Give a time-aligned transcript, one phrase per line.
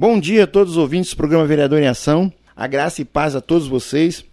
[0.00, 2.32] Bom dia a todos os ouvintes do programa Vereador em Ação.
[2.56, 4.24] A graça e paz a todos vocês.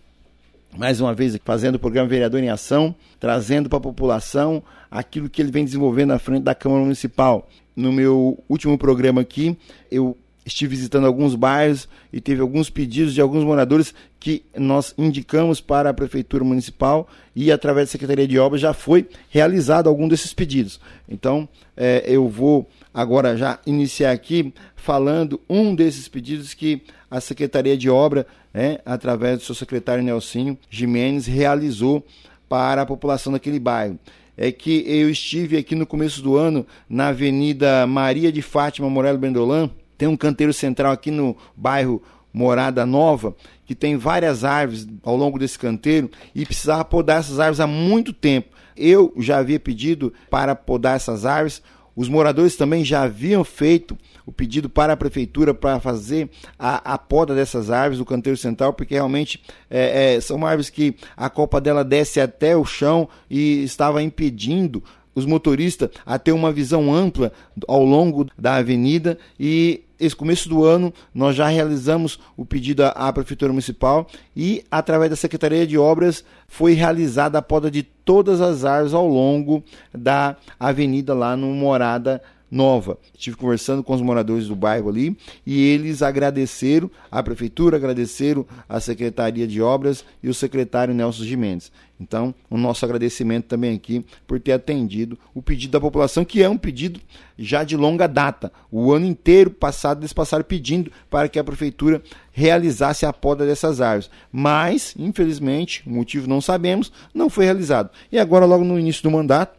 [0.78, 5.42] Mais uma vez fazendo o programa Vereador em Ação, trazendo para a população aquilo que
[5.42, 7.50] ele vem desenvolvendo na frente da Câmara Municipal.
[7.76, 9.58] No meu último programa aqui,
[9.92, 15.60] eu estive visitando alguns bairros e teve alguns pedidos de alguns moradores que nós indicamos
[15.60, 20.34] para a Prefeitura Municipal e através da Secretaria de Obras já foi realizado algum desses
[20.34, 20.80] pedidos.
[21.10, 21.46] Então,
[21.76, 27.90] é, eu vou agora já iniciar aqui falando um desses pedidos que a Secretaria de
[27.90, 32.06] Obra, né, através do seu secretário Nelsinho Jimenez, realizou
[32.50, 34.00] para a população daquele bairro
[34.38, 39.18] é que eu estive aqui no começo do ano na Avenida Maria de Fátima Morelo
[39.18, 45.18] Bendolan, tem um canteiro central aqui no bairro Morada Nova, que tem várias árvores ao
[45.18, 48.56] longo desse canteiro e precisava podar essas árvores há muito tempo.
[48.76, 51.64] Eu já havia pedido para podar essas árvores,
[51.98, 56.98] os moradores também já haviam feito o pedido para a prefeitura para fazer a, a
[56.98, 61.60] poda dessas árvores do canteiro central, porque realmente é, é, são árvores que a copa
[61.60, 64.84] dela desce até o chão e estava impedindo
[65.16, 67.32] os motoristas a ter uma visão ampla
[67.68, 73.12] ao longo da avenida e esse começo do ano nós já realizamos o pedido à
[73.12, 78.64] Prefeitura Municipal e, através da Secretaria de Obras, foi realizada a poda de todas as
[78.64, 82.98] árvores ao longo da avenida lá no Morada Nova.
[83.14, 88.80] Estive conversando com os moradores do bairro ali e eles agradeceram a prefeitura, agradeceram a
[88.80, 91.72] Secretaria de Obras e o secretário Nelson Gimenez.
[92.00, 96.48] Então, o nosso agradecimento também aqui por ter atendido o pedido da população, que é
[96.48, 97.00] um pedido
[97.38, 98.52] já de longa data.
[98.72, 102.02] O ano inteiro passado eles passaram pedindo para que a prefeitura
[102.32, 104.12] realizasse a poda dessas árvores.
[104.32, 107.90] Mas, infelizmente, o motivo não sabemos, não foi realizado.
[108.12, 109.58] E agora, logo no início do mandato,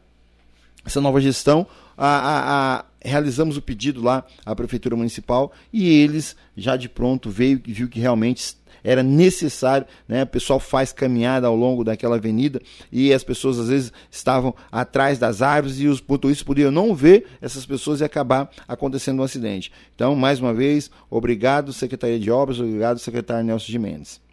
[0.86, 1.66] essa nova gestão,
[1.98, 7.28] a, a, a, realizamos o pedido lá à Prefeitura Municipal e eles, já de pronto,
[7.28, 10.22] veio e viu que realmente era necessário, né?
[10.22, 15.18] O pessoal faz caminhada ao longo daquela avenida e as pessoas às vezes estavam atrás
[15.18, 19.72] das árvores e os motoristas podiam não ver essas pessoas e acabar acontecendo um acidente.
[19.94, 24.27] Então, mais uma vez, obrigado Secretaria de Obras, obrigado secretário Nelson de Mendes.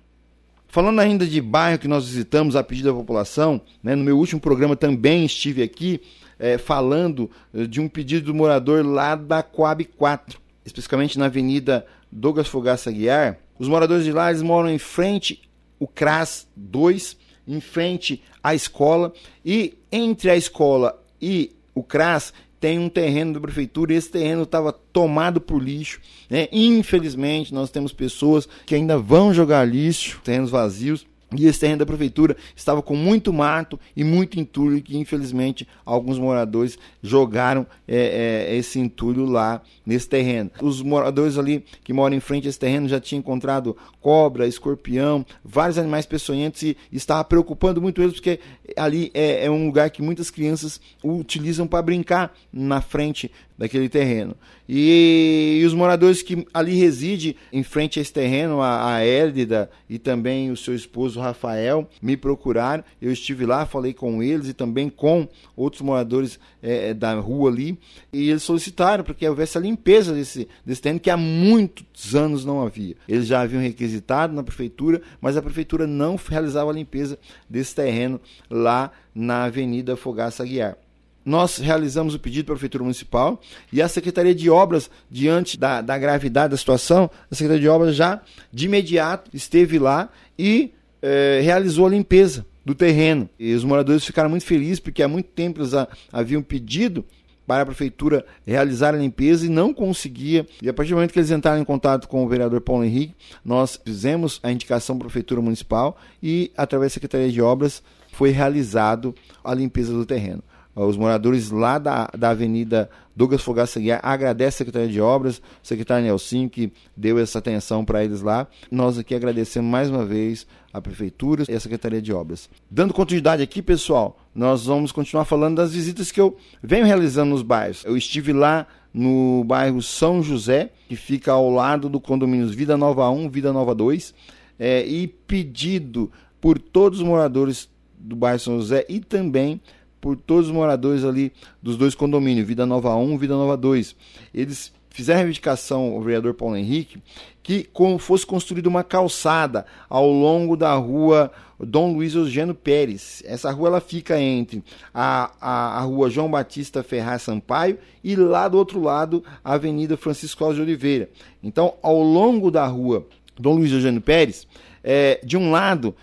[0.76, 4.42] Falando ainda de bairro que nós visitamos a pedido da população, né, no meu último
[4.42, 6.02] programa também estive aqui
[6.38, 11.88] é, falando eh, de um pedido do morador lá da Coab 4, especificamente na Avenida
[12.12, 15.44] Douglas Fogaça Guiar, os moradores de lá eles moram em frente
[15.80, 17.16] o CRAS 2,
[17.48, 19.14] em frente à escola
[19.46, 24.44] e entre a escola e o CRAS tem um terreno da prefeitura e esse terreno
[24.44, 26.00] estava tomado por lixo.
[26.30, 26.48] Né?
[26.52, 31.06] Infelizmente, nós temos pessoas que ainda vão jogar lixo, terrenos vazios.
[31.38, 36.18] E esse terreno da prefeitura estava com muito mato e muito entulho, que infelizmente alguns
[36.18, 40.52] moradores jogaram é, é, esse entulho lá nesse terreno.
[40.62, 45.26] Os moradores ali que moram em frente a esse terreno já tinham encontrado cobra, escorpião,
[45.44, 48.40] vários animais peçonhentos e estava preocupando muito eles, porque
[48.76, 54.36] ali é, é um lugar que muitas crianças utilizam para brincar na frente daquele terreno.
[54.68, 59.70] E, e, os moradores que ali residem em frente a esse terreno, a, a Hélida
[59.90, 62.84] e também o seu esposo Rafael, me procuraram.
[63.02, 67.50] Eu estive lá, falei com eles e também com outros moradores é, é da rua
[67.50, 67.78] ali.
[68.12, 72.44] E eles solicitaram para que houvesse a limpeza desse, desse terreno que há muitos anos
[72.44, 72.96] não havia.
[73.08, 78.20] Eles já haviam requisitado na prefeitura, mas a prefeitura não realizava a limpeza desse terreno
[78.50, 80.78] lá na Avenida Fogaça Aguiar
[81.26, 83.42] nós realizamos o pedido para a Prefeitura Municipal
[83.74, 87.96] e a Secretaria de Obras, diante da, da gravidade da situação, a Secretaria de Obras
[87.96, 88.22] já
[88.54, 90.72] de imediato esteve lá e
[91.02, 93.28] eh, realizou a limpeza do terreno.
[93.40, 95.72] E os moradores ficaram muito felizes porque há muito tempo eles
[96.12, 97.04] haviam pedido
[97.46, 100.46] para a prefeitura realizar a limpeza e não conseguia.
[100.62, 103.16] E a partir do momento que eles entraram em contato com o vereador Paulo Henrique,
[103.44, 108.32] nós fizemos a indicação para a prefeitura municipal e através da Secretaria de Obras foi
[108.32, 109.14] realizado
[109.44, 110.42] a limpeza do terreno.
[110.76, 115.42] Os moradores lá da, da Avenida Douglas Fogaça Guiar agradecem a Secretaria de Obras, o
[115.64, 118.46] secretário Nelson, que deu essa atenção para eles lá.
[118.70, 122.50] Nós aqui agradecemos mais uma vez a Prefeitura e a Secretaria de Obras.
[122.70, 127.42] Dando continuidade aqui, pessoal, nós vamos continuar falando das visitas que eu venho realizando nos
[127.42, 127.86] bairros.
[127.86, 133.10] Eu estive lá no bairro São José, que fica ao lado do condomínio Vida Nova
[133.10, 134.14] 1, Vida Nova 2,
[134.60, 136.12] é, e pedido
[136.42, 139.62] por todos os moradores do bairro São José e também
[140.06, 143.96] por todos os moradores ali dos dois condomínios, Vida Nova 1 Vida Nova 2.
[144.36, 147.02] Eles fizeram a reivindicação, o vereador Paulo Henrique,
[147.42, 147.68] que
[147.98, 153.24] fosse construída uma calçada ao longo da rua Dom Luiz Eugênio Pérez.
[153.26, 154.64] Essa rua ela fica entre
[154.94, 159.98] a, a, a rua João Batista Ferraz Sampaio e lá do outro lado a Avenida
[159.98, 161.10] Francisco Cláudio de Oliveira.
[161.42, 163.08] Então, ao longo da rua
[163.40, 164.46] Dom Luiz Eugênio Pérez,
[164.84, 165.96] é, de um lado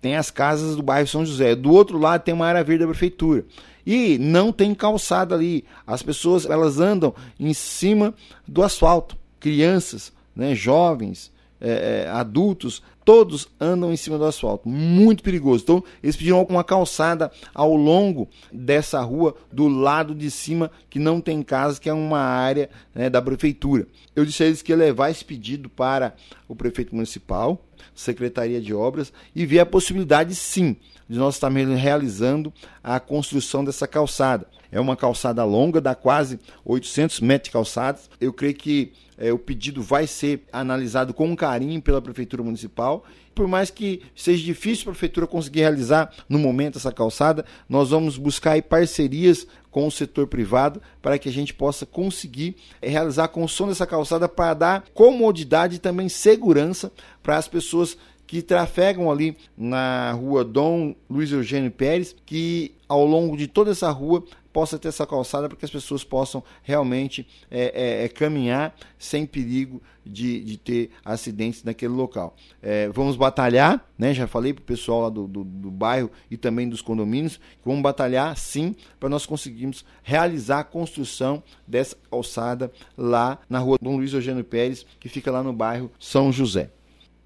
[0.00, 2.90] tem as casas do bairro São José, do outro lado tem uma área verde da
[2.90, 3.44] prefeitura.
[3.86, 5.64] E não tem calçada ali.
[5.86, 8.14] As pessoas elas andam em cima
[8.46, 9.16] do asfalto.
[9.40, 14.68] Crianças, né, jovens, é, é, adultos, todos andam em cima do asfalto.
[14.68, 15.62] Muito perigoso.
[15.62, 21.18] Então, eles pediram uma calçada ao longo dessa rua, do lado de cima, que não
[21.18, 23.86] tem casa, que é uma área né, da prefeitura.
[24.14, 26.14] Eu disse a eles que ia levar esse pedido para
[26.46, 27.64] o prefeito municipal,
[27.94, 30.76] Secretaria de Obras, e ver a possibilidade, sim,
[31.08, 32.52] de nós estarmos realizando
[32.84, 34.46] a construção dessa calçada.
[34.70, 38.10] É uma calçada longa, dá quase 800 metros de calçadas.
[38.20, 42.97] Eu creio que é, o pedido vai ser analisado com carinho pela Prefeitura Municipal.
[43.34, 48.18] Por mais que seja difícil a Prefeitura conseguir realizar no momento essa calçada, nós vamos
[48.18, 53.28] buscar parcerias com o setor privado para que a gente possa conseguir é, realizar a
[53.28, 56.92] construção dessa calçada para dar comodidade e também segurança
[57.22, 57.96] para as pessoas
[58.26, 63.90] que trafegam ali na rua Dom Luiz Eugênio Pérez, que ao longo de toda essa
[63.90, 64.22] rua
[64.58, 69.24] possa ter essa calçada para que as pessoas possam realmente é, é, é, caminhar sem
[69.24, 72.34] perigo de, de ter acidentes naquele local.
[72.60, 74.12] É, vamos batalhar, né?
[74.12, 77.82] Já falei para o pessoal lá do, do, do, bairro e também dos condomínios, vamos
[77.82, 84.12] batalhar sim para nós conseguirmos realizar a construção dessa calçada lá na rua Dom Luiz
[84.12, 86.72] Eugênio Pérez, que fica lá no bairro São José.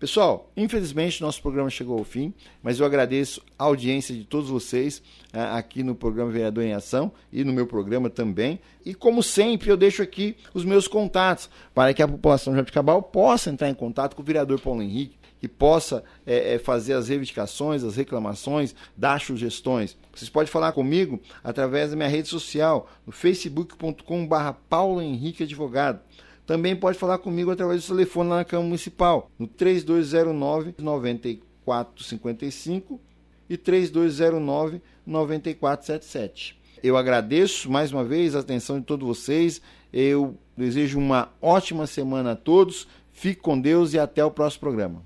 [0.02, 5.00] Pessoal, infelizmente nosso programa chegou ao fim, mas eu agradeço a audiência de todos vocês
[5.32, 8.58] uh, aqui no programa Vereador em Ação e no meu programa também.
[8.84, 13.00] E como sempre, eu deixo aqui os meus contatos para que a população de Jabuticabal
[13.00, 17.06] possa entrar em contato com o vereador Paulo Henrique, que possa é, é, fazer as
[17.06, 19.96] reivindicações, as reclamações, dar sugestões.
[20.12, 24.34] Vocês podem falar comigo através da minha rede social, no facebook.com.br
[24.69, 26.00] Paulo Henrique Advogado.
[26.46, 33.00] Também pode falar comigo através do telefone na Câmara Municipal, no 3209 9455
[33.48, 36.60] e 3209 9477.
[36.82, 39.62] Eu agradeço mais uma vez a atenção de todos vocês.
[39.92, 42.88] Eu desejo uma ótima semana a todos.
[43.12, 45.02] Fique com Deus e até o próximo programa.